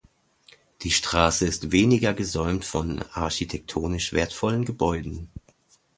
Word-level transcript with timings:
Die 0.81 0.89
Straße 0.89 1.45
ist 1.45 1.71
weniger 1.71 2.15
gesäumt 2.15 2.65
von 2.65 3.03
architektonisch 3.13 4.13
wertvollen 4.13 4.65
Gebäuden. 4.65 5.29